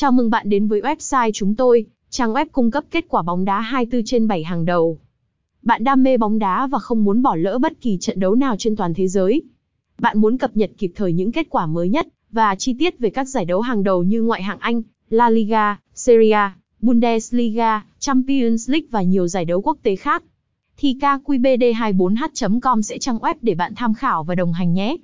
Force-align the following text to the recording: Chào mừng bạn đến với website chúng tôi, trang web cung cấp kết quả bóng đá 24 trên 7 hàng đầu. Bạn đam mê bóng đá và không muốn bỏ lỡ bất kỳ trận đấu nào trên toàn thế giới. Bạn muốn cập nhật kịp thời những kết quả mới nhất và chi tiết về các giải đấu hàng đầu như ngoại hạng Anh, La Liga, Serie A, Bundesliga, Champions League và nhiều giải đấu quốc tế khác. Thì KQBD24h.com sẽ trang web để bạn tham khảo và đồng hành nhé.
Chào 0.00 0.12
mừng 0.12 0.30
bạn 0.30 0.48
đến 0.48 0.68
với 0.68 0.80
website 0.80 1.30
chúng 1.34 1.54
tôi, 1.54 1.86
trang 2.10 2.32
web 2.32 2.46
cung 2.52 2.70
cấp 2.70 2.84
kết 2.90 3.04
quả 3.08 3.22
bóng 3.22 3.44
đá 3.44 3.60
24 3.60 4.04
trên 4.04 4.28
7 4.28 4.44
hàng 4.44 4.64
đầu. 4.64 4.98
Bạn 5.62 5.84
đam 5.84 6.02
mê 6.02 6.16
bóng 6.16 6.38
đá 6.38 6.66
và 6.66 6.78
không 6.78 7.04
muốn 7.04 7.22
bỏ 7.22 7.36
lỡ 7.36 7.58
bất 7.58 7.80
kỳ 7.80 7.98
trận 8.00 8.20
đấu 8.20 8.34
nào 8.34 8.56
trên 8.58 8.76
toàn 8.76 8.94
thế 8.94 9.08
giới. 9.08 9.42
Bạn 9.98 10.18
muốn 10.18 10.38
cập 10.38 10.56
nhật 10.56 10.70
kịp 10.78 10.92
thời 10.94 11.12
những 11.12 11.32
kết 11.32 11.46
quả 11.50 11.66
mới 11.66 11.88
nhất 11.88 12.08
và 12.30 12.54
chi 12.54 12.74
tiết 12.78 12.98
về 12.98 13.10
các 13.10 13.28
giải 13.28 13.44
đấu 13.44 13.60
hàng 13.60 13.82
đầu 13.82 14.02
như 14.02 14.22
ngoại 14.22 14.42
hạng 14.42 14.58
Anh, 14.60 14.82
La 15.10 15.30
Liga, 15.30 15.78
Serie 15.94 16.32
A, 16.32 16.54
Bundesliga, 16.80 17.84
Champions 17.98 18.70
League 18.70 18.86
và 18.90 19.02
nhiều 19.02 19.28
giải 19.28 19.44
đấu 19.44 19.60
quốc 19.60 19.78
tế 19.82 19.96
khác. 19.96 20.22
Thì 20.76 20.96
KQBD24h.com 21.00 22.82
sẽ 22.82 22.98
trang 22.98 23.18
web 23.18 23.34
để 23.42 23.54
bạn 23.54 23.72
tham 23.76 23.94
khảo 23.94 24.24
và 24.24 24.34
đồng 24.34 24.52
hành 24.52 24.74
nhé. 24.74 24.96